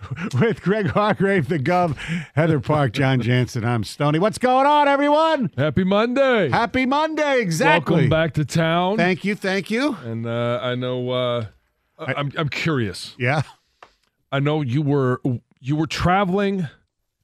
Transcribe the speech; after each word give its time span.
with 0.40 0.62
Greg 0.62 0.86
Hargrave, 0.88 1.48
the 1.48 1.58
Gov, 1.58 1.96
Heather 2.34 2.60
Park, 2.60 2.92
Jon 2.92 3.20
Jansen. 3.20 3.64
I'm 3.64 3.84
Stony. 3.84 4.18
What's 4.18 4.38
going 4.38 4.66
on, 4.66 4.86
everyone? 4.88 5.50
Happy 5.56 5.84
Monday. 5.84 6.48
Happy 6.50 6.86
Monday. 6.86 7.40
Exactly. 7.40 7.94
Welcome 7.94 8.10
back 8.10 8.34
to 8.34 8.44
town. 8.44 8.96
Thank 8.96 9.24
you. 9.24 9.34
Thank 9.34 9.70
you. 9.70 9.96
And 10.04 10.26
uh, 10.26 10.60
I 10.62 10.74
know 10.74 11.10
uh, 11.10 11.46
I, 11.98 12.14
I'm 12.14 12.32
I'm 12.36 12.48
curious. 12.48 13.14
Yeah. 13.18 13.42
I 14.30 14.40
know 14.40 14.60
you 14.60 14.82
were 14.82 15.20
you 15.60 15.74
were 15.76 15.86
traveling, 15.86 16.68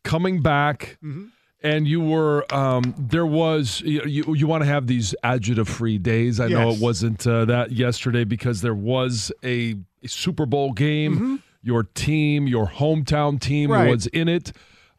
coming 0.03 0.43
back, 0.43 0.97
Mm-hmm. 1.05 1.27
and 1.63 1.87
you 1.87 2.01
were 2.01 2.45
um, 2.53 2.95
there 2.99 3.27
was 3.27 3.83
you 3.83 4.03
you, 4.05 4.35
you 4.35 4.47
want 4.47 4.63
to 4.63 4.69
have 4.69 4.87
these 4.89 5.15
adjective 5.23 5.69
free 5.69 5.99
days. 5.99 6.41
I 6.41 6.49
know 6.49 6.71
it 6.71 6.81
wasn't 6.81 7.25
uh, 7.27 7.45
that 7.45 7.73
yesterday 7.73 8.25
because 8.25 8.63
there 8.63 8.75
was 8.75 9.31
a, 9.45 9.77
a 10.03 10.09
Super 10.09 10.45
Bowl 10.47 10.73
game. 10.73 11.43
Your 11.65 11.83
team, 11.83 12.47
your 12.47 12.67
hometown 12.69 13.41
team. 13.41 13.71
Right. 13.71 13.91
was 13.91 14.07
in 14.09 14.29
it. 14.29 14.53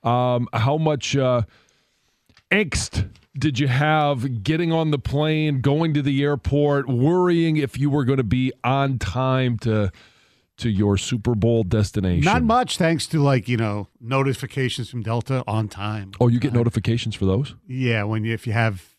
Um, 0.04 0.48
how 0.54 0.78
much 0.78 1.16
uh, 1.16 1.44
angst 2.52 3.10
did 3.38 3.60
you 3.60 3.68
have 3.68 4.44
getting 4.44 4.72
on 4.72 4.92
the 4.92 5.00
plane, 5.00 5.62
going 5.62 5.94
to 5.94 6.02
the 6.02 6.24
airport, 6.24 6.88
worrying 6.88 7.58
if 7.58 7.78
you 7.78 7.90
were 7.90 8.06
going 8.06 8.18
to 8.18 8.24
be 8.24 8.52
on 8.64 8.98
time 8.98 9.58
to 9.60 9.92
to 10.58 10.70
your 10.70 10.98
Super 10.98 11.36
Bowl 11.36 11.64
destination? 11.64 12.24
Not 12.24 12.44
much, 12.44 12.78
thanks 12.78 13.08
to 13.08 13.22
like 13.22 13.48
you 13.48 13.58
know 13.58 13.88
notifications 14.00 14.90
from 14.90 15.04
Delta 15.04 15.44
on 15.48 15.68
time. 15.68 16.12
Oh, 16.20 16.28
you 16.28 16.40
get 16.40 16.54
notifications 16.54 17.16
for 17.16 17.26
those? 17.26 17.56
Yeah, 17.68 18.04
when 18.04 18.24
you, 18.24 18.34
if 18.34 18.48
you 18.48 18.54
have 18.54 18.96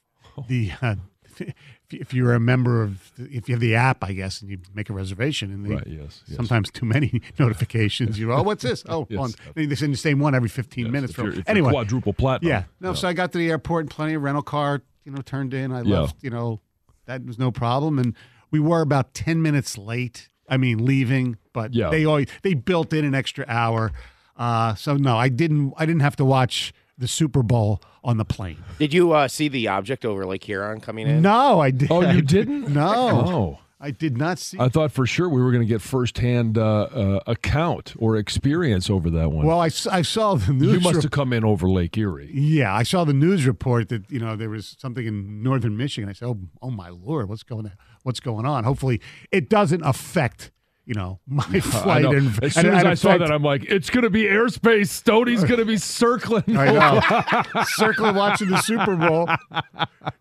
the 0.49 0.73
uh, 0.83 0.97
if, 1.91 2.13
you're 2.15 2.35
a 2.35 2.41
member 2.41 2.83
of 2.83 3.13
if 3.19 3.49
you 3.49 3.55
have 3.55 3.61
the 3.61 3.75
app, 3.75 4.03
I 4.03 4.13
guess, 4.13 4.41
and 4.41 4.51
you 4.51 4.59
make 4.75 4.91
a 4.91 4.93
reservation, 4.93 5.53
and 5.53 5.65
they, 5.67 5.75
Right, 5.75 5.87
yes, 5.87 6.23
yes. 6.27 6.37
sometimes 6.37 6.71
too 6.71 6.87
many 6.87 7.23
notifications. 7.39 8.19
You 8.19 8.33
oh, 8.33 8.43
what's 8.43 8.63
this? 8.63 8.85
Oh, 8.89 9.07
Yes. 9.11 9.35
they 9.55 9.75
send 9.75 9.93
the 9.93 9.97
same 9.99 10.19
one 10.19 10.35
every 10.35 10.49
15 10.49 10.87
Yes, 10.87 10.93
minutes. 10.93 11.11
if 11.11 11.17
For, 11.17 11.23
you're, 11.23 11.31
if 11.33 11.37
you're 11.39 11.45
anyway, 11.49 11.71
quadruple 11.73 12.13
platinum. 12.13 12.49
Yeah. 12.51 12.65
No, 12.81 12.93
so 12.95 13.09
I 13.09 13.13
got 13.13 13.33
to 13.33 13.39
the 13.39 13.51
airport 13.51 13.85
and 13.85 13.91
plenty 13.91 14.15
of 14.15 14.23
rental 14.23 14.43
car, 14.43 14.83
you 15.05 15.13
know, 15.13 15.23
turned 15.23 15.55
in. 15.55 15.73
I 15.73 15.83
Yeah. 15.83 16.01
left, 16.01 16.17
you 16.23 16.31
know, 16.31 16.61
that 17.07 17.25
was 17.25 17.39
no 17.39 17.51
problem. 17.51 17.99
And 17.99 18.15
we 18.51 18.59
were 18.61 18.81
about 18.81 19.15
10 19.15 19.41
minutes 19.43 19.79
late. 19.79 20.29
I 20.49 20.57
mean, 20.57 20.85
leaving, 20.85 21.37
but 21.53 21.75
Yeah. 21.75 21.91
they 21.91 22.05
always 22.05 22.29
they 22.43 22.55
built 22.55 22.93
in 22.93 23.05
an 23.05 23.15
extra 23.15 23.45
hour. 23.49 23.93
Uh, 24.37 24.75
so 24.75 24.97
no, 24.97 25.17
I 25.17 25.29
didn't 25.29 25.73
I 25.77 25.87
didn't 25.87 26.03
have 26.03 26.15
to 26.17 26.25
watch 26.25 26.73
the 26.99 27.09
Super 27.09 27.43
Bowl 27.43 27.83
on 28.03 28.17
the 28.17 28.25
plane. 28.25 28.65
Did 28.79 28.95
you 28.95 29.13
uh, 29.13 29.29
see 29.29 29.49
the 29.49 29.69
object 29.69 30.05
over 30.05 30.25
Lake 30.25 30.45
Huron 30.45 30.81
coming 30.81 31.07
in? 31.07 31.23
No, 31.23 31.61
I 31.61 31.71
did. 31.71 31.91
Not. 31.91 32.05
Oh, 32.05 32.11
you 32.11 32.23
didn't? 32.37 32.69
No. 32.73 32.93
Oh. 32.95 33.59
I 33.79 33.91
did 33.91 34.17
not 34.17 34.39
see. 34.39 34.57
I 34.59 34.71
thought 34.71 34.91
for 34.91 35.07
sure 35.07 35.29
we 35.29 35.41
were 35.43 35.53
going 35.53 35.63
to 35.63 35.69
get 35.69 35.83
firsthand 35.83 36.57
uh, 36.57 36.85
uh, 36.85 37.21
account 37.27 37.93
or 37.99 38.17
experience 38.17 38.89
over 38.89 39.11
that 39.11 39.31
one. 39.31 39.45
well, 39.45 39.61
I 39.61 39.69
saw 39.69 40.35
the 40.35 40.53
news. 40.55 40.73
you 40.73 40.81
must 40.81 40.95
rep- 40.95 41.03
have 41.05 41.11
come 41.11 41.35
in 41.35 41.45
over 41.45 41.69
Lake 41.69 41.97
Erie. 41.99 42.31
Yeah, 42.33 42.75
I 42.75 42.85
saw 42.85 43.05
the 43.05 43.13
news 43.13 43.47
report 43.47 43.91
that 43.91 44.11
you 44.11 44.19
know 44.19 44.35
there 44.35 44.49
was 44.49 44.77
something 44.79 45.07
in 45.07 45.43
northern 45.43 45.77
Michigan. 45.77 46.09
I 46.09 46.15
said, 46.15 46.27
"Oh, 46.27 46.39
oh 46.63 46.71
my 46.71 46.89
lord, 46.89 47.29
what's 47.29 47.43
going 47.43 47.71
what's 48.03 48.19
going 48.19 48.47
on?" 48.47 48.65
Hopefully, 48.65 49.03
it 49.31 49.51
doesn't 49.51 49.83
affect 49.83 50.53
you 50.87 50.95
know 50.95 51.19
my 51.27 51.43
flight. 51.61 52.03
know. 52.05 52.13
And, 52.13 52.29
as 52.43 52.57
and- 52.57 52.65
soon 52.65 52.75
as 52.75 52.79
and 52.81 52.89
I 52.89 52.95
saw 52.95 53.19
that, 53.19 53.31
I'm 53.31 53.43
like, 53.43 53.65
it's 53.65 53.91
going 53.91 54.05
to 54.05 54.11
be 54.11 54.23
airspace. 54.25 54.89
Stoney's 54.89 55.43
going 55.45 55.59
to 55.59 55.65
be 55.67 55.77
circling. 55.77 56.57
I 56.57 56.71
know. 56.73 57.63
Circling 57.65 58.15
watching 58.15 58.49
the 58.49 58.59
Super 58.63 58.95
Bowl, 58.97 59.29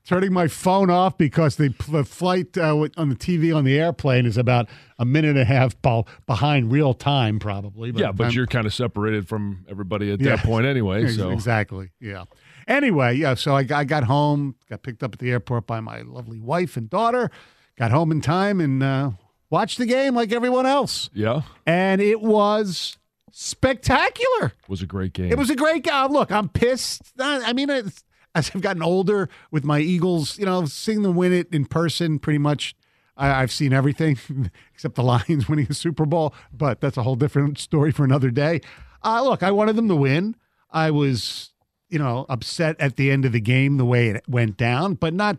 turning 0.05 0.33
my 0.33 0.47
phone 0.47 0.89
off 0.89 1.17
because 1.17 1.55
the, 1.57 1.73
the 1.89 2.03
flight 2.03 2.57
uh, 2.57 2.75
on 2.97 3.09
the 3.09 3.15
TV 3.15 3.55
on 3.55 3.63
the 3.63 3.77
airplane 3.79 4.25
is 4.25 4.37
about 4.37 4.67
a 4.97 5.05
minute 5.05 5.29
and 5.31 5.39
a 5.39 5.45
half 5.45 5.79
be- 5.81 6.03
behind 6.25 6.71
real 6.71 6.93
time, 6.93 7.39
probably. 7.39 7.91
by 7.91 7.99
Yeah, 8.01 8.11
but 8.11 8.25
time- 8.25 8.33
you're 8.33 8.47
kind 8.47 8.65
of 8.65 8.73
separated 8.73 9.27
from 9.27 9.65
everybody 9.69 10.11
at 10.11 10.19
Yeah. 10.21 10.35
that 10.37 10.45
point 10.45 10.65
anyway. 10.65 11.07
So 11.09 11.29
exactly, 11.31 11.91
yeah. 11.99 12.23
Anyway, 12.67 13.15
yeah. 13.15 13.35
So 13.35 13.55
I, 13.55 13.63
got- 13.63 13.79
I 13.79 13.83
got 13.83 14.05
home, 14.05 14.55
got 14.69 14.81
picked 14.81 15.03
up 15.03 15.13
at 15.13 15.19
the 15.19 15.29
airport 15.31 15.67
by 15.67 15.79
my 15.79 16.01
lovely 16.01 16.39
wife 16.39 16.75
and 16.77 16.89
daughter. 16.89 17.29
Got 17.77 17.91
home 17.91 18.11
in 18.11 18.21
time 18.21 18.59
and 18.61 18.81
uh, 18.81 19.11
watched 19.55 19.77
the 19.77 19.85
game 19.85 20.13
like 20.13 20.33
everyone 20.33 20.65
else, 20.65 21.09
yeah, 21.13 21.43
and 21.65 22.01
it 22.01 22.19
was 22.19 22.97
spectacular. 23.31 24.47
It 24.47 24.69
was 24.69 24.81
a 24.81 24.85
great 24.85 25.13
game. 25.13 25.31
It 25.31 25.37
was 25.37 25.49
a 25.49 25.55
great 25.55 25.83
game. 25.83 26.07
Look, 26.07 26.29
I'm 26.29 26.49
pissed. 26.49 27.01
I 27.17 27.53
mean, 27.53 27.69
it's, 27.69 28.03
as 28.35 28.51
I've 28.53 28.61
gotten 28.61 28.83
older 28.83 29.29
with 29.51 29.63
my 29.63 29.79
Eagles, 29.79 30.37
you 30.37 30.45
know, 30.45 30.65
seeing 30.65 31.03
them 31.03 31.15
win 31.15 31.31
it 31.31 31.53
in 31.53 31.65
person, 31.65 32.19
pretty 32.19 32.37
much, 32.37 32.75
I, 33.15 33.41
I've 33.41 33.51
seen 33.51 33.71
everything 33.71 34.19
except 34.73 34.95
the 34.95 35.03
Lions 35.03 35.47
winning 35.49 35.65
the 35.65 35.73
Super 35.73 36.05
Bowl. 36.05 36.33
But 36.51 36.81
that's 36.81 36.97
a 36.97 37.03
whole 37.03 37.15
different 37.15 37.57
story 37.57 37.91
for 37.91 38.03
another 38.03 38.31
day. 38.31 38.59
Uh, 39.03 39.23
look, 39.23 39.41
I 39.41 39.51
wanted 39.51 39.77
them 39.77 39.87
to 39.87 39.95
win. 39.95 40.35
I 40.69 40.91
was, 40.91 41.53
you 41.89 41.97
know, 41.97 42.25
upset 42.27 42.75
at 42.79 42.97
the 42.97 43.09
end 43.09 43.23
of 43.23 43.31
the 43.31 43.39
game 43.39 43.77
the 43.77 43.85
way 43.85 44.09
it 44.09 44.27
went 44.27 44.57
down, 44.57 44.95
but 44.95 45.13
not 45.13 45.37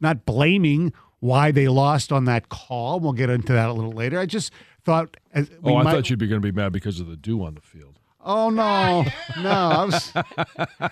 not 0.00 0.24
blaming 0.24 0.92
why 1.20 1.50
they 1.50 1.68
lost 1.68 2.12
on 2.12 2.24
that 2.26 2.48
call. 2.48 3.00
We'll 3.00 3.12
get 3.12 3.30
into 3.30 3.52
that 3.52 3.68
a 3.68 3.72
little 3.72 3.92
later. 3.92 4.18
I 4.18 4.26
just 4.26 4.52
thought. 4.84 5.16
As, 5.32 5.50
we 5.62 5.72
oh, 5.72 5.76
I 5.76 5.82
might- 5.82 5.92
thought 5.92 6.10
you'd 6.10 6.18
be 6.18 6.26
going 6.26 6.40
to 6.42 6.52
be 6.52 6.56
mad 6.56 6.72
because 6.72 7.00
of 7.00 7.06
the 7.08 7.16
dew 7.16 7.42
on 7.44 7.54
the 7.54 7.60
field. 7.60 7.98
Oh 8.20 8.50
no, 8.50 9.04
no! 9.42 9.50
I 9.50 9.84
was 9.84 10.12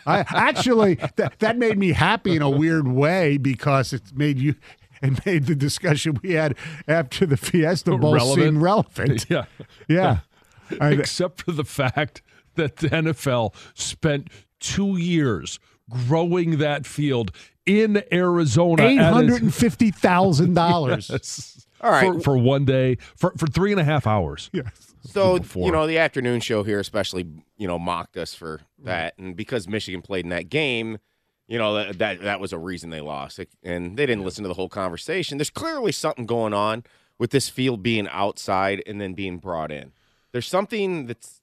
I, 0.07 0.25
actually 0.29 0.95
that 1.17 1.39
that 1.41 1.59
made 1.59 1.77
me 1.77 1.93
happy 1.93 2.37
in 2.37 2.41
a 2.41 2.49
weird 2.49 2.87
way 2.89 3.37
because 3.37 3.93
it 3.93 4.03
made 4.15 4.39
you 4.39 4.55
it 5.03 5.25
made 5.27 5.47
the 5.47 5.55
discussion 5.57 6.19
we 6.23 6.33
had 6.33 6.57
after 6.89 7.27
the 7.27 7.37
Fiesta 7.37 7.97
Bowl 7.99 8.19
seem 8.35 8.63
relevant. 8.63 9.27
yeah, 9.29 9.45
Yeah, 9.89 10.21
I- 10.81 10.93
except 10.93 11.43
for 11.43 11.53
the 11.53 11.65
fact 11.65 12.23
that 12.55 12.77
the 12.77 12.89
NFL 12.89 13.55
spent 13.75 14.29
two 14.61 14.97
years 14.97 15.59
growing 15.91 16.59
that 16.59 16.87
field 16.87 17.33
in 17.66 18.03
Arizona. 18.12 18.84
eight 18.84 18.99
at 18.99 19.12
hundred 19.12 19.34
its- 19.34 19.43
and 19.43 19.54
fifty 19.54 19.91
thousand 19.91 20.54
dollars. 20.54 21.10
Yes. 21.16 21.66
All 21.82 21.91
right. 21.91 22.15
For, 22.15 22.21
for 22.21 22.38
one 22.38 22.65
day, 22.65 22.97
for, 23.16 23.32
for 23.37 23.47
three 23.47 23.71
and 23.71 23.78
a 23.78 23.84
half 23.84 24.06
hours. 24.06 24.49
Yes. 24.53 24.94
So 25.04 25.38
Four. 25.41 25.66
you 25.66 25.72
know 25.72 25.87
the 25.87 25.99
afternoon 25.99 26.41
show 26.41 26.62
here, 26.62 26.81
especially 26.81 27.27
you 27.59 27.66
know 27.69 27.78
mocked 27.78 28.16
us 28.16 28.34
for 28.34 28.62
that, 28.84 29.16
and 29.19 29.37
because 29.37 29.69
Michigan 29.69 30.00
played 30.03 30.25
in 30.25 30.31
that 30.31 30.49
game, 30.49 30.99
you 31.47 31.59
know 31.59 31.75
that 31.75 31.99
that, 31.99 32.22
that 32.22 32.41
was 32.41 32.53
a 32.54 32.59
reason 32.59 32.88
they 32.91 33.03
lost, 33.03 33.38
It- 33.38 33.50
and 33.62 33.97
they 33.97 34.06
didn't 34.06 34.25
listen 34.25 34.43
to 34.44 34.48
the 34.48 34.54
whole 34.54 34.71
conversation. 34.71 35.37
There's 35.38 35.50
clearly 35.50 35.93
something 35.93 36.25
going 36.27 36.54
on 36.54 36.83
with 37.19 37.31
this 37.31 37.48
field 37.50 37.83
being 37.83 38.09
outside 38.09 38.83
and 38.87 39.00
then 39.00 39.12
being 39.15 39.37
brought 39.38 39.71
in. 39.71 39.93
There's 40.33 40.48
something 40.48 41.06
that's. 41.06 41.41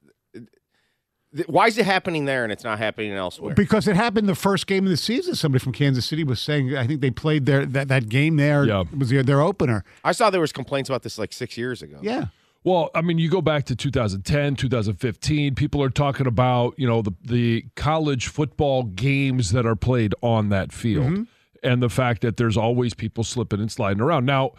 Th- 1.35 1.47
Why 1.47 1.67
is 1.67 1.77
it 1.77 1.85
happening 1.85 2.25
there 2.25 2.43
and 2.43 2.51
it's 2.51 2.63
not 2.63 2.79
happening 2.79 3.11
elsewhere? 3.11 3.53
Because 3.53 3.87
it 3.87 3.95
happened 3.95 4.27
the 4.29 4.35
first 4.35 4.67
game 4.67 4.83
of 4.85 4.89
the 4.89 4.97
season. 4.97 5.35
Somebody 5.35 5.63
from 5.63 5.73
Kansas 5.73 6.05
City 6.05 6.23
was 6.23 6.39
saying, 6.39 6.75
I 6.75 6.87
think 6.87 7.01
they 7.01 7.11
played 7.11 7.45
their 7.45 7.65
that, 7.65 7.87
that 7.87 8.09
game 8.09 8.37
there 8.37 8.65
Yeah. 8.65 8.83
was 8.97 9.09
their, 9.09 9.23
their 9.23 9.41
opener. 9.41 9.83
I 10.03 10.11
saw 10.11 10.29
there 10.29 10.41
was 10.41 10.51
complaints 10.51 10.89
about 10.89 11.03
this 11.03 11.17
like 11.17 11.33
six 11.33 11.57
years 11.57 11.81
ago. 11.81 11.99
Yeah. 12.01 12.25
Well, 12.65 12.91
I 12.95 13.01
mean, 13.01 13.17
you 13.19 13.29
go 13.29 13.41
back 13.41 13.65
to 13.65 13.75
2010, 13.75 14.55
2015. 14.55 15.53
People 15.55 15.83
are 15.83 15.89
talking 15.89 16.27
about 16.27 16.73
you 16.77 16.87
know 16.87 17.01
the 17.01 17.11
the 17.21 17.65
college 17.75 18.27
football 18.27 18.83
games 18.83 19.51
that 19.51 19.65
are 19.65 19.75
played 19.75 20.15
on 20.21 20.49
that 20.49 20.71
field, 20.71 21.05
mm-hmm. 21.05 21.23
and 21.61 21.83
the 21.83 21.89
fact 21.89 22.21
that 22.21 22.37
there's 22.37 22.55
always 22.55 22.93
people 22.93 23.23
slipping 23.25 23.59
and 23.59 23.69
sliding 23.71 24.01
around. 24.01 24.25
Now, 24.25 24.51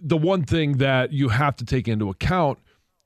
the 0.00 0.16
one 0.16 0.44
thing 0.44 0.78
that 0.78 1.12
you 1.12 1.28
have 1.28 1.56
to 1.56 1.64
take 1.66 1.88
into 1.88 2.08
account, 2.08 2.58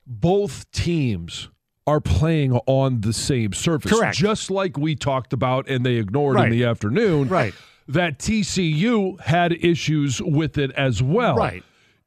both 0.07 0.71
teams 0.71 1.49
are 1.89 1.99
playing 1.99 2.53
on 2.67 3.01
the 3.01 3.13
same 3.13 3.53
surface, 3.53 3.91
Correct. 3.91 4.15
Just 4.17 4.51
like 4.51 4.77
we 4.77 4.95
talked 4.95 5.33
about, 5.33 5.67
and 5.69 5.85
they 5.85 5.95
ignored 5.95 6.35
Right. 6.35 6.45
in 6.45 6.51
the 6.51 6.65
afternoon, 6.65 7.27
Right. 7.27 7.53
That 7.87 8.19
TCU 8.19 9.19
had 9.21 9.51
issues 9.53 10.21
with 10.21 10.57
it 10.59 10.71
as 10.73 11.01
well, 11.01 11.35
Right. 11.35 11.63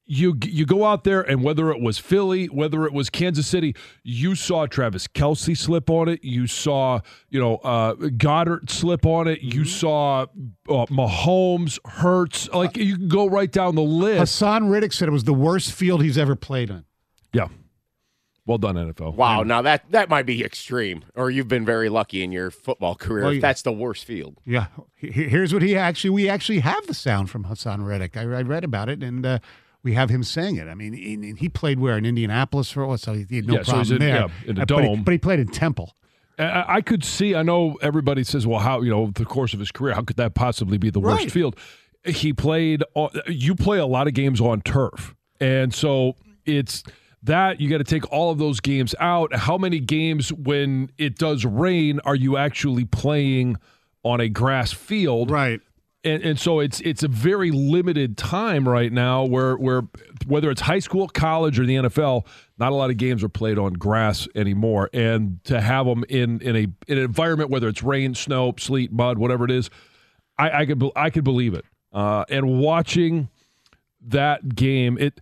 you 0.07 0.37
you 0.45 0.65
go 0.67 0.85
out 0.85 1.03
there 1.05 1.21
and 1.23 1.43
whether 1.43 1.71
it 1.73 1.81
was 1.81 1.99
Philly, 1.99 2.47
whether 2.47 2.85
it 2.87 2.93
was 2.93 3.11
Kansas 3.11 3.47
City, 3.49 3.75
you 4.05 4.35
saw 4.37 4.67
Travis 4.67 5.09
Kelce 5.09 5.57
slip 5.57 5.91
on 5.91 6.09
it. 6.09 6.23
You 6.23 6.47
saw 6.47 7.01
you 7.31 7.41
know 7.41 7.57
uh, 7.57 7.95
Goddard 8.17 8.71
slip 8.71 9.05
on 9.07 9.27
it. 9.27 9.41
Mm-hmm. 9.43 9.59
You 9.59 9.65
saw 9.65 10.23
uh, 10.23 10.87
Mahomes, 10.87 11.79
Hurts. 11.85 12.49
Like 12.51 12.77
you 12.77 12.97
can 12.97 13.09
go 13.09 13.27
right 13.29 13.51
down 13.51 13.75
the 13.75 13.83
list. 13.83 14.21
Haason 14.41 14.71
Reddick 14.71 14.93
said 14.93 15.09
it 15.09 15.13
was 15.13 15.25
the 15.25 15.35
worst 15.35 15.73
field 15.73 16.03
he's 16.05 16.19
ever 16.19 16.37
played 16.37 16.71
on. 16.71 16.85
Yeah, 17.33 17.49
Well 18.45 18.59
done, 18.59 18.75
NFL. 18.75 19.15
Wow, 19.15 19.45
now 19.45 19.63
that 19.63 19.85
that 19.91 20.09
might 20.09 20.27
be 20.27 20.43
extreme, 20.45 21.05
or 21.15 21.31
you've 21.31 21.47
been 21.47 21.65
very 21.65 21.89
lucky 21.89 22.25
in 22.25 22.33
your 22.33 22.51
football 22.51 22.97
career. 22.97 23.25
Well, 23.25 23.33
if 23.35 23.41
that's 23.41 23.63
the 23.63 23.71
worst 23.73 24.05
field. 24.05 24.39
Yeah, 24.45 24.67
here's 24.97 25.53
what 25.53 25.63
he 25.63 25.77
actually. 25.77 26.11
We 26.11 26.29
actually 26.29 26.59
have 26.61 26.87
the 26.89 26.95
sound 26.95 27.31
from 27.31 27.45
Haason 27.45 27.87
Reddick. 27.87 28.17
I, 28.17 28.23
I 28.23 28.43
read 28.43 28.65
about 28.65 28.89
it, 28.89 29.01
and 29.03 29.25
uh, 29.25 29.39
we 29.85 29.95
have 29.95 30.11
him 30.11 30.25
saying 30.25 30.57
it. 30.57 30.67
I 30.67 30.75
mean, 30.75 30.93
he, 30.93 31.35
he 31.39 31.49
played 31.49 31.79
where 31.79 31.97
in 31.97 32.05
Indianapolis 32.05 32.73
for 32.73 32.85
what? 32.85 32.99
So 32.99 33.13
he 33.15 33.37
had 33.37 33.47
no 33.47 33.55
Yeah, 33.55 33.63
so 33.63 33.65
problem 33.73 33.85
he's 33.85 33.91
in- 33.93 33.99
there. 34.01 34.09
yeah, 34.17 34.29
in 34.47 34.55
the 34.57 34.63
Uh, 34.63 34.65
but 34.67 34.81
he- 34.83 34.89
dome. 34.89 35.03
but 35.05 35.13
he 35.13 35.19
played 35.19 35.39
in 35.39 35.47
Temple. 35.49 35.95
I, 36.39 36.65
I 36.77 36.81
could 36.81 37.05
see. 37.05 37.37
I 37.37 37.43
know 37.45 37.79
everybody 37.81 38.25
says, 38.25 38.45
"Well, 38.45 38.59
how 38.59 38.81
you 38.81 38.91
know 38.91 39.13
the 39.15 39.25
course 39.25 39.55
of 39.55 39.61
his 39.61 39.71
career? 39.71 39.95
How 39.95 40.03
could 40.03 40.17
that 40.17 40.35
possibly 40.35 40.79
be 40.79 40.91
the 40.91 40.99
worst 40.99 41.17
Right. 41.19 41.31
field?" 41.31 41.57
He 42.05 42.33
played. 42.33 42.83
on- 42.95 43.11
You 43.29 43.55
play 43.55 43.79
a 43.79 43.87
lot 43.87 44.09
of 44.09 44.15
games 44.15 44.41
on 44.41 44.63
turf, 44.63 45.15
and 45.39 45.73
so 45.73 46.17
it's 46.45 46.83
that 47.23 47.61
you 47.61 47.71
got 47.71 47.79
to 47.79 47.85
take 47.85 48.11
all 48.13 48.31
of 48.31 48.39
those 48.39 48.61
games 48.61 48.95
out. 48.99 49.35
How 49.35 49.57
many 49.57 49.79
games 49.79 50.33
when 50.33 50.91
it 50.99 51.17
does 51.17 51.45
rain 51.45 52.01
are 52.05 52.17
you 52.17 52.37
actually 52.37 52.85
playing 52.85 53.57
on 54.03 54.21
a 54.21 54.29
grass 54.29 54.73
field? 54.73 55.31
Right. 55.31 55.61
and, 56.05 56.23
and 56.23 56.39
so 56.39 56.59
it's 56.61 56.81
it's 56.81 57.03
a 57.03 57.09
very 57.09 57.51
limited 57.53 58.17
time 58.17 58.69
right 58.69 58.93
now 58.93 59.25
where 59.25 59.57
where 59.57 59.83
whether 60.27 60.51
it's 60.51 60.63
high 60.63 60.81
school, 60.81 61.09
college, 61.09 61.59
or 61.61 61.67
the 61.67 61.77
NFL, 61.77 62.27
not 62.59 62.73
a 62.73 62.75
lot 62.75 62.91
of 62.91 62.97
games 62.97 63.23
are 63.23 63.29
played 63.29 63.59
on 63.59 63.73
grass 63.75 64.27
anymore. 64.35 64.91
And 64.93 65.43
to 65.45 65.61
have 65.61 65.87
them 65.87 66.05
in 66.09 66.41
in 66.41 66.57
a 66.57 66.67
in 66.89 66.99
an 66.99 67.05
environment 67.05 67.51
whether 67.51 67.69
it's 67.69 67.83
rain, 67.83 68.15
snow, 68.15 68.55
sleet, 68.59 68.93
mud, 68.93 69.19
whatever 69.19 69.45
it 69.45 69.51
is, 69.53 69.71
I, 70.39 70.63
I 70.63 70.67
could 70.67 70.83
I 70.97 71.11
could 71.11 71.25
believe 71.25 71.55
it. 71.55 71.65
Uh, 71.93 72.25
and 72.29 72.59
watching 72.59 73.29
that 74.09 74.57
game, 74.57 74.99
it 74.99 75.21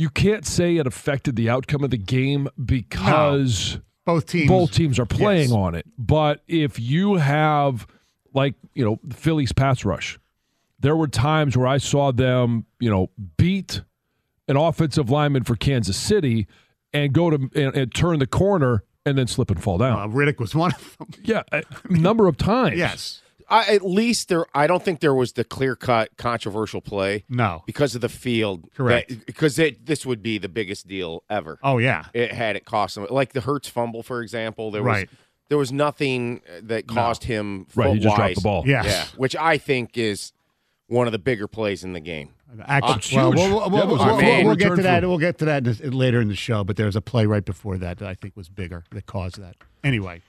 you 0.00 0.08
can't 0.08 0.46
say 0.46 0.76
it 0.76 0.86
affected 0.86 1.34
the 1.34 1.50
outcome 1.50 1.82
of 1.82 1.90
the 1.90 1.98
game 1.98 2.48
because 2.64 3.78
Both 4.06 4.26
teams. 4.26 4.48
both 4.48 4.70
teams 4.72 4.98
are 5.00 5.06
playing 5.06 5.48
Yes. 5.48 5.52
on 5.52 5.74
it. 5.74 5.86
But 5.98 6.42
if 6.46 6.78
you 6.78 7.16
have, 7.16 7.84
like, 8.32 8.54
you 8.74 8.84
know, 8.84 9.00
the 9.02 9.16
Phillies 9.16 9.50
pass 9.52 9.84
rush, 9.84 10.16
there 10.78 10.94
were 10.94 11.08
times 11.08 11.56
where 11.56 11.66
I 11.66 11.78
saw 11.78 12.12
them, 12.12 12.64
you 12.78 12.88
know, 12.88 13.10
beat 13.36 13.82
an 14.46 14.56
offensive 14.56 15.10
lineman 15.10 15.42
for 15.42 15.56
Kansas 15.56 15.96
City 15.96 16.46
and 16.92 17.12
go 17.12 17.30
to 17.30 17.50
and, 17.56 17.74
and 17.76 17.92
turn 17.92 18.20
the 18.20 18.26
corner 18.28 18.84
and 19.04 19.18
then 19.18 19.26
slip 19.26 19.50
and 19.50 19.60
fall 19.60 19.78
down. 19.78 19.98
Uh, 19.98 20.06
Reddick 20.06 20.38
was 20.38 20.54
one 20.54 20.72
of 20.74 20.96
them. 20.98 21.08
yeah, 21.24 21.42
a 21.52 21.64
number 21.88 22.28
of 22.28 22.36
times. 22.36 22.78
Yes. 22.78 23.20
I, 23.50 23.74
at 23.74 23.82
least 23.84 24.28
there, 24.28 24.44
I 24.54 24.66
don't 24.66 24.82
think 24.82 25.00
there 25.00 25.14
was 25.14 25.32
the 25.32 25.44
clear 25.44 25.74
cut 25.74 26.16
controversial 26.16 26.80
play 26.80 27.24
No. 27.28 27.62
because 27.66 27.94
of 27.94 28.00
the 28.00 28.08
field. 28.08 28.68
Correct. 28.74 29.08
that- 29.08 29.26
because 29.26 29.58
it, 29.58 29.86
this 29.86 30.04
would 30.04 30.22
be 30.22 30.38
the 30.38 30.48
biggest 30.48 30.86
deal 30.86 31.22
ever. 31.30 31.58
Oh 31.62 31.78
yeah. 31.78 32.04
It 32.12 32.32
had 32.32 32.56
it 32.56 32.64
cost 32.64 32.96
him 32.96 33.06
like 33.10 33.32
the 33.32 33.40
Hurts 33.40 33.68
fumble, 33.68 34.02
for 34.02 34.22
example. 34.22 34.70
There 34.70 34.82
Right. 34.82 35.08
was 35.08 35.18
there 35.48 35.58
was 35.58 35.72
nothing 35.72 36.42
that 36.64 36.86
caused 36.86 37.24
him 37.24 37.66
Right, 37.74 37.94
he 37.94 38.00
just 38.00 38.14
dropped 38.16 38.34
the 38.34 38.40
ball. 38.42 38.64
Yeah. 38.66 38.84
Yeah, 38.84 39.04
which 39.16 39.34
I 39.34 39.56
think 39.56 39.96
is 39.96 40.32
one 40.88 41.06
of 41.06 41.12
the 41.12 41.18
bigger 41.18 41.48
plays 41.48 41.84
in 41.84 41.94
the 41.94 42.00
game. 42.00 42.30
Actually, 42.66 43.16
well, 43.18 43.32
we'll, 43.32 43.50
we'll, 43.50 43.70
we'll, 43.70 43.86
was 43.88 44.00
a 44.00 44.04
we'll- 44.06 44.16
great 44.16 44.44
we'll 44.44 44.56
get 44.56 44.74
to 44.76 44.82
that. 44.82 45.02
We'll 45.06 45.18
get 45.18 45.38
to 45.38 45.44
that 45.46 45.92
later 45.94 46.20
in 46.20 46.28
the 46.28 46.34
show. 46.34 46.64
But 46.64 46.76
there's 46.76 46.96
a 46.96 47.00
play 47.02 47.26
right 47.26 47.44
before 47.44 47.76
that 47.78 47.98
that 47.98 48.08
I 48.08 48.14
think 48.14 48.36
was 48.36 48.48
bigger 48.48 48.84
that 48.90 49.06
caused 49.06 49.40
that. 49.40 49.56
Anyway, 49.84 50.16
uh, 50.16 50.27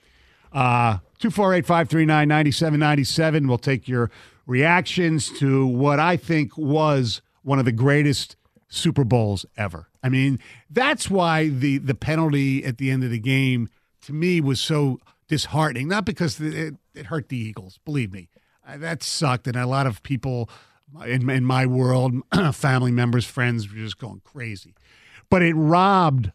two 0.52 1.30
four 1.30 1.54
eight 1.54 1.66
five 1.66 1.88
three 1.88 2.06
nine 2.06 2.28
ninety 2.28 2.50
seven 2.50 2.80
ninety 2.80 3.04
seven. 3.04 3.48
We'll 3.48 3.58
take 3.58 3.88
your 3.88 4.10
reactions 4.46 5.30
to 5.38 5.66
what 5.66 6.00
I 6.00 6.16
think 6.16 6.56
was 6.56 7.22
one 7.42 7.58
of 7.58 7.64
the 7.64 7.72
greatest 7.72 8.36
Super 8.68 9.04
Bowls 9.04 9.44
ever. 9.56 9.88
I 10.02 10.08
mean, 10.08 10.38
that's 10.70 11.10
why 11.10 11.48
the 11.48 11.78
the 11.78 11.94
penalty 11.94 12.64
at 12.64 12.78
the 12.78 12.90
end 12.90 13.04
of 13.04 13.10
the 13.10 13.18
game 13.18 13.68
to 14.02 14.12
me 14.12 14.40
was 14.40 14.60
so 14.60 15.00
disheartening. 15.28 15.88
Not 15.88 16.04
because 16.04 16.40
it, 16.40 16.76
it 16.94 17.06
hurt 17.06 17.28
the 17.28 17.38
Eagles, 17.38 17.78
believe 17.84 18.12
me, 18.12 18.28
uh, 18.66 18.76
that 18.78 19.02
sucked, 19.02 19.46
and 19.46 19.56
a 19.56 19.66
lot 19.66 19.86
of 19.86 20.02
people 20.02 20.48
in, 21.04 21.28
in 21.30 21.44
my 21.44 21.66
world, 21.66 22.14
family 22.52 22.92
members, 22.92 23.24
friends, 23.24 23.68
were 23.68 23.78
just 23.78 23.98
going 23.98 24.20
crazy. 24.24 24.74
But 25.28 25.42
it 25.42 25.54
robbed 25.54 26.32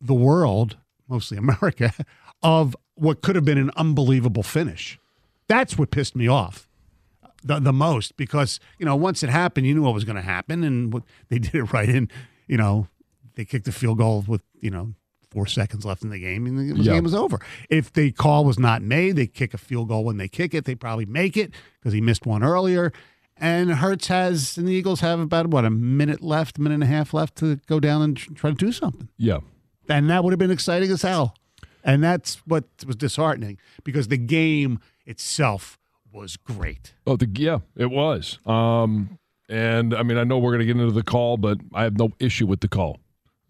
the 0.00 0.14
world, 0.14 0.76
mostly 1.08 1.38
America, 1.38 1.92
of 2.42 2.76
what 3.02 3.20
could 3.22 3.34
have 3.36 3.44
been 3.44 3.58
an 3.58 3.70
unbelievable 3.76 4.42
finish. 4.42 4.98
That's 5.48 5.76
what 5.76 5.90
pissed 5.90 6.14
me 6.16 6.28
off 6.28 6.68
the, 7.44 7.58
the 7.58 7.72
most 7.72 8.16
because, 8.16 8.60
you 8.78 8.86
know, 8.86 8.94
once 8.96 9.22
it 9.22 9.28
happened, 9.30 9.66
you 9.66 9.74
knew 9.74 9.82
what 9.82 9.94
was 9.94 10.04
going 10.04 10.16
to 10.16 10.22
happen. 10.22 10.62
And 10.62 10.92
what, 10.92 11.02
they 11.28 11.38
did 11.38 11.54
it 11.54 11.64
right 11.72 11.88
in, 11.88 12.08
you 12.46 12.56
know, 12.56 12.86
they 13.34 13.44
kicked 13.44 13.64
the 13.64 13.72
field 13.72 13.98
goal 13.98 14.24
with, 14.26 14.42
you 14.60 14.70
know, 14.70 14.94
four 15.30 15.46
seconds 15.46 15.84
left 15.84 16.02
in 16.04 16.10
the 16.10 16.18
game 16.18 16.46
and 16.46 16.76
the 16.78 16.82
Yeah. 16.82 16.92
game 16.92 17.04
was 17.04 17.14
over. 17.14 17.40
If 17.70 17.92
the 17.92 18.12
call 18.12 18.44
was 18.44 18.58
not 18.58 18.82
made, 18.82 19.16
they 19.16 19.26
kick 19.26 19.52
a 19.54 19.58
field 19.58 19.88
goal 19.88 20.04
when 20.04 20.18
they 20.18 20.28
kick 20.28 20.54
it. 20.54 20.64
They 20.64 20.74
probably 20.74 21.06
make 21.06 21.36
it 21.36 21.50
because 21.80 21.92
he 21.94 22.00
missed 22.00 22.24
one 22.26 22.42
earlier. 22.44 22.92
And 23.38 23.70
Hurts 23.72 24.06
has, 24.08 24.56
and 24.58 24.68
the 24.68 24.72
Eagles 24.72 25.00
have 25.00 25.18
about, 25.18 25.48
what, 25.48 25.64
a 25.64 25.70
minute 25.70 26.22
left, 26.22 26.58
minute 26.58 26.74
and 26.74 26.82
a 26.84 26.86
half 26.86 27.12
left 27.14 27.34
to 27.36 27.56
go 27.66 27.80
down 27.80 28.02
and 28.02 28.16
try 28.16 28.50
to 28.50 28.56
do 28.56 28.70
something 28.70 29.08
Yeah. 29.16 29.38
and 29.88 30.08
that 30.10 30.22
would 30.22 30.32
have 30.32 30.38
been 30.38 30.50
exciting 30.52 30.90
as 30.92 31.02
hell. 31.02 31.34
And 31.84 32.02
that's 32.02 32.36
what 32.46 32.64
was 32.86 32.96
disheartening 32.96 33.58
because 33.84 34.08
the 34.08 34.16
game 34.16 34.80
itself 35.04 35.78
was 36.12 36.36
great. 36.36 36.94
Oh, 37.06 37.16
the, 37.16 37.28
yeah, 37.34 37.58
it 37.76 37.90
was. 37.90 38.38
Um, 38.46 39.18
and 39.48 39.94
I 39.94 40.02
mean, 40.02 40.18
I 40.18 40.24
know 40.24 40.38
we're 40.38 40.50
going 40.52 40.60
to 40.60 40.66
get 40.66 40.80
into 40.80 40.92
the 40.92 41.02
call, 41.02 41.36
but 41.36 41.58
I 41.74 41.84
have 41.84 41.98
no 41.98 42.10
issue 42.18 42.46
with 42.46 42.60
the 42.60 42.68
call. 42.68 43.00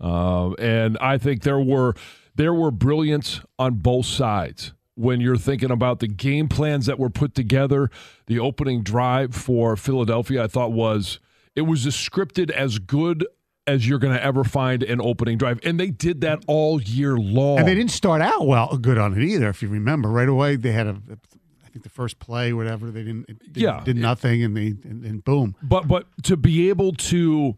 Uh, 0.00 0.52
and 0.55 0.99
I 0.99 1.19
think 1.19 1.43
there 1.43 1.61
were 1.61 1.94
there 2.34 2.52
were 2.52 2.70
brilliance 2.70 3.40
on 3.58 3.75
both 3.75 4.06
sides 4.06 4.73
when 4.94 5.20
you're 5.20 5.37
thinking 5.37 5.70
about 5.70 6.00
the 6.00 6.08
game 6.08 6.49
plans 6.49 6.87
that 6.87 6.99
were 6.99 7.11
put 7.11 7.34
together. 7.34 7.90
The 8.26 8.38
opening 8.40 8.82
drive 8.82 9.34
for 9.34 9.76
Philadelphia, 9.76 10.43
I 10.43 10.46
thought 10.49 10.73
was 10.73 11.20
it 11.55 11.62
was 11.62 11.87
as 11.87 11.94
scripted 11.94 12.50
as 12.50 12.79
good 12.79 13.26
as 13.67 13.87
you're 13.88 13.99
going 13.99 14.14
to 14.14 14.23
ever 14.23 14.43
find 14.44 14.82
an 14.82 15.00
opening 15.00 15.38
drive, 15.38 15.61
and 15.62 15.79
they 15.79 15.91
did 15.91 16.20
that 16.23 16.43
all 16.49 16.82
year 16.82 17.17
long. 17.17 17.59
And 17.61 17.69
they 17.69 17.75
didn't 17.75 17.93
start 17.93 18.20
out 18.23 18.47
well 18.47 18.76
good 18.76 18.99
on 18.99 19.12
it 19.17 19.23
either. 19.25 19.49
If 19.49 19.62
you 19.62 19.69
remember, 19.69 20.09
right 20.09 20.29
away 20.29 20.56
they 20.56 20.73
had 20.73 20.87
a, 20.88 20.97
I 21.64 21.69
think 21.69 21.82
the 21.85 21.88
first 21.88 22.19
play, 22.19 22.53
whatever 22.53 22.91
they 22.91 23.03
didn't, 23.05 23.26
Yeah. 23.55 23.81
did 23.85 23.97
nothing, 23.97 24.43
and 24.43 24.56
they 24.56 24.75
and, 24.85 25.05
and 25.05 25.25
boom, 25.25 25.55
but 25.62 25.87
but 25.88 26.06
to 26.25 26.37
be 26.37 26.69
able 26.70 26.93
to 26.93 27.56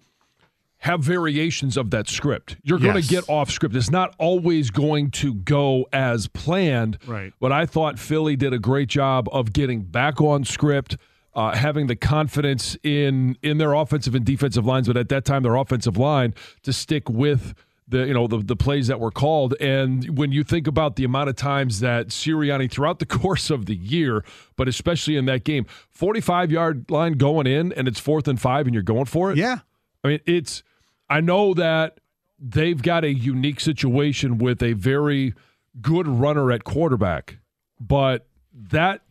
have 0.78 1.00
variations 1.00 1.78
of 1.78 1.90
that 1.92 2.06
script 2.10 2.56
you're 2.62 2.78
going 2.78 3.00
to 3.00 3.08
get 3.08 3.26
off 3.26 3.50
script 3.50 3.74
it's 3.74 3.90
not 3.90 4.14
always 4.18 4.70
going 4.70 5.10
to 5.10 5.32
go 5.32 5.86
as 5.94 6.26
planned 6.28 6.98
Right. 7.06 7.32
but 7.40 7.52
i 7.52 7.64
thought 7.64 7.98
philly 7.98 8.36
did 8.36 8.52
a 8.52 8.58
great 8.58 8.90
job 8.90 9.26
of 9.32 9.54
getting 9.54 9.80
back 9.80 10.20
on 10.20 10.44
script 10.44 10.98
uh, 11.34 11.54
having 11.54 11.86
the 11.86 11.96
confidence 11.96 12.76
in 12.82 13.36
in 13.42 13.58
their 13.58 13.72
offensive 13.72 14.14
and 14.14 14.24
defensive 14.24 14.64
lines 14.64 14.86
but 14.86 14.96
at 14.96 15.08
that 15.08 15.24
time 15.24 15.42
their 15.42 15.56
offensive 15.56 15.96
line 15.96 16.34
to 16.62 16.72
stick 16.72 17.08
with 17.08 17.54
the 17.86 18.06
you 18.06 18.14
know 18.14 18.26
the, 18.26 18.38
the 18.38 18.56
plays 18.56 18.86
that 18.86 18.98
were 18.98 19.10
called 19.10 19.54
and 19.60 20.16
when 20.16 20.32
you 20.32 20.42
think 20.42 20.66
about 20.66 20.96
the 20.96 21.04
amount 21.04 21.28
of 21.28 21.36
times 21.36 21.80
that 21.80 22.08
Sirianni 22.08 22.70
throughout 22.70 22.98
the 22.98 23.06
course 23.20 23.50
of 23.50 23.66
the 23.66 23.76
year 23.76 24.24
but 24.56 24.68
especially 24.68 25.16
in 25.16 25.26
that 25.26 25.44
game 25.44 25.66
45 25.90 26.50
yard 26.50 26.90
line 26.90 27.14
going 27.14 27.46
in 27.46 27.72
and 27.72 27.86
it's 27.86 28.00
fourth 28.00 28.26
and 28.26 28.40
5 28.40 28.66
and 28.66 28.74
you're 28.74 28.82
going 28.82 29.04
for 29.04 29.30
it 29.30 29.36
yeah, 29.36 29.58
I 30.04 30.08
mean, 30.08 30.20
it's. 30.26 30.62
I 31.08 31.20
know 31.20 31.54
that 31.54 31.98
they've 32.38 32.80
got 32.80 33.04
a 33.04 33.12
unique 33.12 33.60
situation 33.60 34.38
with 34.38 34.62
a 34.62 34.74
very 34.74 35.34
good 35.80 36.06
runner 36.06 36.52
at 36.52 36.64
quarterback, 36.64 37.38
but 37.80 38.26
that 38.52 39.02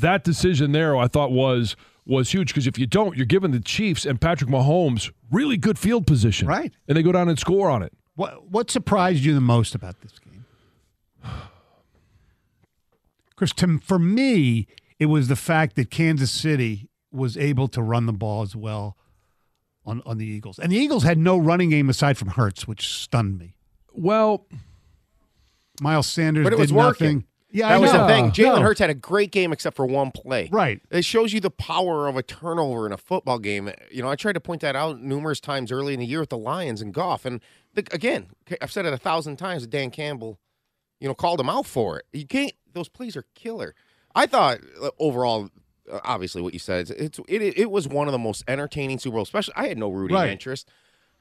that 0.00 0.24
decision 0.24 0.72
there, 0.72 0.96
I 0.96 1.06
thought 1.08 1.30
was 1.32 1.76
was 2.04 2.32
huge 2.32 2.48
because 2.48 2.66
if 2.66 2.78
you 2.78 2.86
don't, 2.86 3.16
you're 3.16 3.26
giving 3.26 3.52
the 3.52 3.60
Chiefs 3.60 4.04
and 4.04 4.20
Patrick 4.20 4.50
Mahomes 4.50 5.12
really 5.30 5.56
good 5.56 5.78
field 5.78 6.06
position, 6.06 6.48
Right. 6.48 6.72
And 6.88 6.96
they 6.96 7.02
go 7.02 7.12
down 7.12 7.28
and 7.28 7.38
score 7.38 7.70
on 7.70 7.82
it. 7.82 7.92
What 8.16 8.50
what 8.50 8.70
surprised 8.70 9.22
you 9.24 9.34
the 9.34 9.40
most 9.40 9.74
about 9.74 10.00
this 10.00 10.18
game? 10.18 10.44
Chris, 13.36 13.52
to, 13.54 13.78
for 13.78 13.98
me, 13.98 14.66
it 14.98 15.06
was 15.06 15.28
the 15.28 15.36
fact 15.36 15.76
that 15.76 15.90
Kansas 15.90 16.30
City 16.30 16.88
was 17.10 17.36
able 17.36 17.68
to 17.68 17.82
run 17.82 18.06
the 18.06 18.12
ball 18.12 18.42
as 18.42 18.54
well 18.56 18.96
on, 19.84 20.02
on 20.06 20.18
the 20.18 20.26
Eagles. 20.26 20.58
And 20.58 20.70
the 20.72 20.76
Eagles 20.76 21.02
had 21.02 21.18
no 21.18 21.36
running 21.36 21.70
game 21.70 21.90
aside 21.90 22.16
from 22.16 22.28
Hurts, 22.28 22.66
which 22.68 22.88
stunned 22.88 23.38
me. 23.38 23.54
Well, 23.92 24.46
Miles 25.80 26.06
Sanders 26.06 26.44
But 26.44 26.52
it 26.52 26.56
did 26.56 26.62
was 26.62 26.72
nothing. 26.72 27.16
working. 27.16 27.24
Yeah, 27.52 27.68
That 27.68 27.74
I 27.74 27.78
was 27.78 27.92
know. 27.92 28.06
the 28.06 28.12
thing. 28.12 28.30
Jalen 28.30 28.56
No. 28.56 28.62
Hurts 28.62 28.80
had 28.80 28.90
a 28.90 28.94
great 28.94 29.30
game 29.30 29.52
except 29.52 29.76
for 29.76 29.84
one 29.86 30.10
play. 30.10 30.48
Right. 30.50 30.80
It 30.90 31.04
shows 31.04 31.32
you 31.32 31.40
the 31.40 31.50
power 31.50 32.08
of 32.08 32.16
a 32.16 32.22
turnover 32.22 32.86
in 32.86 32.92
a 32.92 32.96
football 32.96 33.38
game. 33.38 33.70
You 33.90 34.02
know, 34.02 34.08
I 34.08 34.16
tried 34.16 34.32
to 34.32 34.40
point 34.40 34.62
that 34.62 34.74
out 34.74 35.00
numerous 35.00 35.38
times 35.38 35.70
early 35.70 35.92
in 35.94 36.00
the 36.00 36.06
year 36.06 36.20
with 36.20 36.30
the 36.30 36.38
Lions 36.38 36.80
and 36.80 36.94
Goff. 36.94 37.24
And 37.26 37.40
the, 37.74 37.84
again, 37.92 38.28
I've 38.62 38.72
said 38.72 38.86
it 38.86 38.92
a 38.92 38.98
thousand 38.98 39.36
times. 39.36 39.66
Dan 39.66 39.90
Campbell, 39.90 40.38
you 40.98 41.08
know, 41.08 41.14
called 41.14 41.40
him 41.40 41.50
out 41.50 41.66
for 41.66 41.98
it. 41.98 42.06
You 42.12 42.26
can't. 42.26 42.52
Those 42.72 42.88
plays 42.88 43.16
are 43.16 43.24
killer. 43.34 43.74
I 44.14 44.24
thought 44.26 44.60
uh, 44.82 44.90
overall, 44.98 45.50
uh, 45.92 46.00
obviously, 46.04 46.40
what 46.40 46.54
you 46.54 46.58
said, 46.58 46.88
it's, 46.90 47.18
it, 47.28 47.42
it 47.58 47.70
was 47.70 47.86
one 47.86 48.08
of 48.08 48.12
the 48.12 48.18
most 48.18 48.44
entertaining 48.48 48.98
Super 48.98 49.16
Bowls. 49.16 49.28
Especially, 49.28 49.54
I 49.56 49.68
had 49.68 49.76
no 49.78 49.90
rooting 49.90 50.14
Right. 50.16 50.30
interest. 50.30 50.70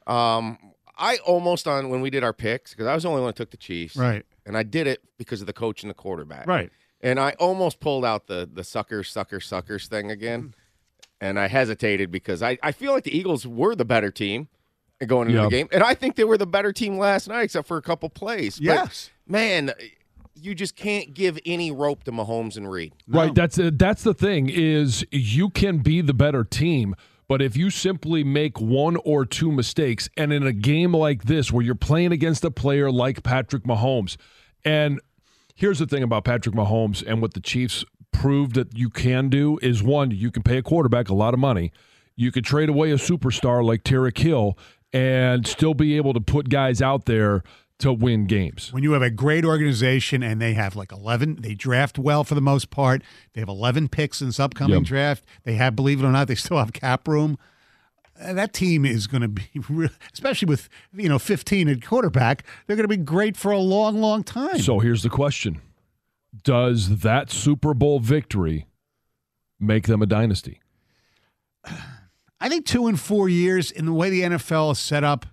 Um, 0.08 0.58
I 0.98 1.18
almost 1.26 1.68
on 1.68 1.90
when 1.90 2.02
we 2.02 2.10
did 2.10 2.24
our 2.24 2.34
picks 2.34 2.72
because 2.72 2.88
I 2.88 2.94
was 2.94 3.04
the 3.04 3.10
only 3.10 3.22
one 3.22 3.30
that 3.30 3.36
took 3.36 3.52
the 3.52 3.58
Chiefs, 3.58 3.96
Right. 3.96 4.26
And 4.46 4.58
I 4.58 4.64
did 4.64 4.88
it 4.88 5.02
because 5.18 5.42
of 5.42 5.48
the 5.48 5.54
coach 5.54 5.84
and 5.84 5.90
the 5.90 5.94
quarterback, 5.96 6.48
Right. 6.48 6.72
And 7.04 7.20
I 7.20 7.32
almost 7.40 7.80
pulled 7.80 8.06
out 8.06 8.28
the 8.28 8.48
the 8.52 8.64
sucker, 8.64 9.04
sucker, 9.04 9.40
suckers 9.40 9.88
thing 9.88 10.12
again, 10.12 10.54
and 11.20 11.40
I 11.40 11.48
hesitated 11.48 12.12
because 12.12 12.44
I, 12.44 12.58
I 12.62 12.72
feel 12.72 12.92
like 12.94 13.04
the 13.06 13.16
Eagles 13.18 13.46
were 13.48 13.76
the 13.76 13.86
better 13.86 14.12
team 14.12 14.48
going 15.08 15.28
into 15.30 15.40
Yeah. 15.40 15.46
the 15.46 15.50
game, 15.50 15.68
and 15.72 15.82
I 15.84 15.96
think 15.96 16.16
they 16.16 16.24
were 16.24 16.38
the 16.38 16.46
better 16.46 16.72
team 16.72 16.98
last 17.00 17.28
night, 17.28 17.42
except 17.44 17.68
for 17.68 17.78
a 17.78 17.82
couple 17.82 18.08
plays. 18.10 18.58
But, 18.60 18.66
Yes. 18.66 19.10
man, 19.28 19.72
you 20.36 20.54
just 20.54 20.76
can't 20.76 21.14
give 21.16 21.40
any 21.46 21.72
rope 21.72 22.04
to 22.04 22.12
Mahomes 22.12 22.56
and 22.56 22.70
Reid. 22.72 22.94
Right. 23.08 23.34
That's 23.34 23.58
uh, 23.58 23.72
that's 23.74 24.04
the 24.04 24.14
thing 24.14 24.50
is 24.50 25.04
you 25.12 25.50
can 25.50 25.80
be 25.80 26.02
the 26.02 26.14
better 26.14 26.44
team, 26.44 26.96
but 27.32 27.42
if 27.42 27.56
you 27.56 27.70
simply 27.70 28.26
make 28.26 28.60
one 28.60 28.98
or 29.06 29.26
two 29.26 29.54
mistakes, 29.54 30.10
and 30.18 30.34
in 30.34 30.46
a 30.46 30.52
game 30.52 30.94
like 30.94 31.24
this 31.24 31.50
where 31.50 31.64
you're 31.64 31.76
playing 31.76 32.12
against 32.12 32.44
a 32.44 32.52
player 32.52 32.92
like 32.92 33.24
Patrick 33.24 33.64
Mahomes, 33.64 34.18
and 34.66 35.00
here's 35.56 35.80
the 35.80 35.86
thing 35.86 36.04
about 36.04 36.26
Patrick 36.26 36.54
Mahomes 36.54 37.02
and 37.08 37.22
what 37.22 37.34
the 37.34 37.40
Chiefs 37.40 37.86
proved 38.12 38.56
that 38.56 38.78
you 38.78 38.90
can 38.90 39.30
do 39.30 39.58
is 39.62 39.82
one, 39.82 40.12
you 40.12 40.30
can 40.30 40.44
pay 40.44 40.58
a 40.58 40.62
quarterback 40.62 41.08
a 41.08 41.14
lot 41.14 41.34
of 41.34 41.40
money. 41.40 41.72
You 42.18 42.34
could 42.34 42.44
trade 42.44 42.68
away 42.68 42.92
a 42.92 42.96
superstar 42.96 43.64
like 43.64 43.86
Tyreek 43.86 44.18
Hill 44.18 44.58
and 44.92 45.48
still 45.48 45.74
be 45.74 45.96
able 45.96 46.14
to 46.14 46.20
put 46.20 46.50
guys 46.50 46.82
out 46.82 47.06
there 47.06 47.44
to 47.82 47.94
win 47.94 48.26
games. 48.26 48.72
When 48.74 48.84
you 48.84 48.94
have 48.94 49.02
a 49.02 49.10
great 49.10 49.44
organization 49.46 50.24
and 50.24 50.42
they 50.42 50.54
have 50.54 50.76
like 50.76 50.92
11, 50.92 51.38
they 51.42 51.54
draft 51.56 52.00
well 52.00 52.24
for 52.24 52.36
the 52.36 52.42
most 52.42 52.70
part. 52.70 53.04
They 53.34 53.42
have 53.42 53.50
11 53.50 53.90
picks 53.90 54.22
in 54.22 54.28
this 54.28 54.40
upcoming 54.40 54.78
Yep. 54.80 54.84
draft. 54.86 55.26
They 55.44 55.54
have, 55.56 55.76
believe 55.76 56.02
it 56.02 56.06
or 56.06 56.12
not, 56.12 56.28
they 56.28 56.36
still 56.36 56.58
have 56.58 56.74
cap 56.74 57.08
room. 57.08 57.38
Uh, 58.20 58.34
That 58.34 58.54
team 58.54 58.86
is 58.86 59.08
going 59.08 59.22
to 59.22 59.28
be, 59.28 59.44
real, 59.70 59.90
especially 60.14 60.48
with 60.48 60.70
you 60.94 61.10
know 61.10 61.20
15 61.20 61.68
at 61.70 61.84
quarterback. 61.86 62.44
They're 62.68 62.76
going 62.76 62.84
to 62.90 62.98
be 62.98 62.98
great 62.98 63.36
for 63.38 63.52
a 63.52 63.60
long, 63.60 64.00
long 64.00 64.24
time. 64.24 64.60
So 64.60 64.80
here's 64.80 65.04
the 65.04 65.10
question 65.10 65.60
Does 66.44 67.00
that 67.00 67.30
Super 67.32 67.74
Bowl 67.74 68.00
victory 68.00 68.68
make 69.60 69.88
them 69.88 70.02
a 70.02 70.06
dynasty? 70.06 70.60
I 72.40 72.50
think 72.50 72.66
two 72.66 72.88
and 72.88 73.00
four 73.00 73.30
years 73.30 73.70
in 73.72 73.86
the 73.86 73.94
way 73.94 74.10
the 74.10 74.22
NFL 74.22 74.72
is 74.72 74.80
set 74.80 75.04
up, 75.04 75.26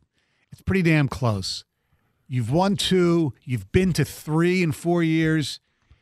it's 0.52 0.60
pretty 0.60 0.82
damn 0.82 1.08
close. 1.08 1.64
You've 2.28 2.52
won 2.52 2.76
two, 2.76 3.32
you've 3.44 3.72
been 3.72 3.92
to 3.94 4.04
three 4.04 4.62
in 4.62 4.72
four 4.72 5.02
years. 5.02 5.60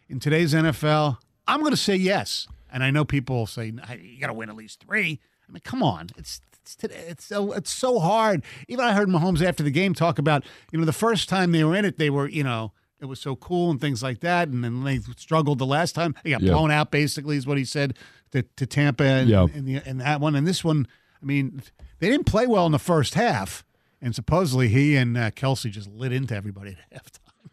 In 0.08 0.18
today's 0.20 0.54
NFL, 0.54 1.18
I'm 1.46 1.60
going 1.60 1.70
to 1.72 1.76
say 1.76 1.96
yes. 1.96 2.48
And 2.72 2.82
I 2.82 2.90
know 2.90 3.04
people 3.04 3.36
will 3.36 3.46
say 3.46 3.70
"Nah, 3.70 3.92
you 3.92 4.20
got 4.20 4.26
to 4.26 4.32
win 4.32 4.50
at 4.50 4.56
least 4.56 4.84
three. 4.84 5.20
I 5.48 5.52
mean, 5.52 5.60
come 5.64 5.82
on, 5.82 6.08
it's 6.16 6.40
it's 6.60 6.74
today, 6.74 7.04
it's 7.08 7.24
so 7.24 7.52
it's 7.52 7.70
so 7.70 8.00
hard. 8.00 8.42
Even 8.68 8.84
I 8.84 8.92
heard 8.92 9.08
Mahomes 9.08 9.40
after 9.40 9.62
the 9.62 9.70
game 9.70 9.94
talk 9.94 10.18
about 10.18 10.44
you 10.72 10.78
know 10.78 10.84
the 10.84 10.92
first 10.92 11.28
time 11.28 11.52
they 11.52 11.62
were 11.64 11.76
in 11.76 11.84
it, 11.84 11.96
they 11.96 12.10
were 12.10 12.28
you 12.28 12.42
know 12.42 12.72
it 13.00 13.04
was 13.06 13.20
so 13.20 13.36
cool 13.36 13.70
and 13.70 13.80
things 13.80 14.02
like 14.02 14.20
that, 14.20 14.48
and 14.48 14.64
then 14.64 14.82
they 14.82 14.98
struggled 15.16 15.58
the 15.58 15.66
last 15.66 15.94
time. 15.94 16.14
They 16.24 16.30
got 16.30 16.42
Yeah. 16.42 16.52
blown 16.52 16.70
out, 16.70 16.90
basically, 16.90 17.36
is 17.36 17.46
what 17.46 17.58
he 17.58 17.64
said 17.64 17.96
to, 18.32 18.42
to 18.42 18.66
Tampa 18.66 19.04
and, 19.04 19.28
Yeah. 19.28 19.46
and, 19.54 19.66
the, 19.66 19.76
and 19.86 20.00
that 20.00 20.18
one. 20.20 20.34
And 20.34 20.46
this 20.46 20.64
one, 20.64 20.88
I 21.22 21.24
mean, 21.26 21.62
they 21.98 22.08
didn't 22.10 22.24
play 22.26 22.46
well 22.46 22.64
in 22.64 22.72
the 22.72 22.78
first 22.78 23.12
half, 23.12 23.65
and 24.02 24.14
supposedly 24.14 24.68
he 24.68 24.96
and 24.96 25.16
uh, 25.16 25.30
Kelce 25.30 25.70
just 25.70 25.88
lit 25.90 26.12
into 26.12 26.34
everybody 26.34 26.76
at 26.92 27.02
halftime. 27.04 27.50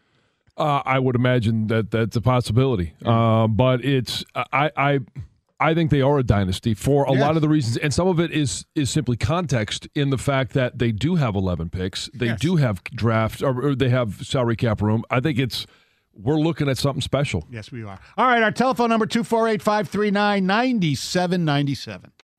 Uh, 0.56 0.82
I 0.84 0.98
would 1.00 1.16
imagine 1.16 1.66
that 1.68 1.90
that's 1.90 2.14
a 2.16 2.20
possibility. 2.20 2.94
Uh, 3.04 3.48
but 3.48 3.84
it's 3.84 4.24
I 4.52 4.70
I 4.76 5.00
I 5.60 5.74
think 5.74 5.90
they 5.90 6.00
are 6.02 6.18
a 6.18 6.22
dynasty 6.22 6.74
for 6.74 7.04
a 7.06 7.12
Yes. 7.12 7.20
lot 7.20 7.36
of 7.36 7.42
the 7.42 7.48
reasons, 7.48 7.76
and 7.78 7.92
some 7.94 8.06
of 8.08 8.20
it 8.20 8.30
is 8.30 8.64
is 8.74 8.88
simply 8.90 9.16
context 9.16 9.88
in 9.94 10.10
the 10.10 10.18
fact 10.18 10.52
that 10.52 10.78
they 10.78 10.92
do 10.92 11.14
have 11.16 11.34
11 11.34 11.70
picks, 11.70 12.08
they 12.14 12.26
Yes. 12.26 12.40
do 12.40 12.56
have 12.56 12.84
draft, 12.84 13.42
or, 13.42 13.66
or 13.68 13.74
they 13.74 13.88
have 13.88 14.24
salary 14.26 14.56
cap 14.56 14.80
room. 14.82 15.04
I 15.10 15.20
think 15.20 15.38
it's 15.38 15.66
we're 16.16 16.38
looking 16.38 16.68
at 16.68 16.78
something 16.78 17.00
special. 17.02 17.44
Yes, 17.50 17.72
we 17.72 17.82
are. 17.82 17.98
All 18.16 18.26
right, 18.26 18.40
our 18.42 18.52
telephone 18.52 18.90
number 18.90 19.06
248 19.06 19.60
539 19.60 20.46
9797. 20.46 22.12